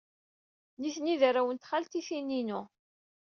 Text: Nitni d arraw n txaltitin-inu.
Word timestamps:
Nitni 0.81 1.15
d 1.19 1.21
arraw 1.29 1.49
n 1.51 1.57
txaltitin-inu. 1.57 2.61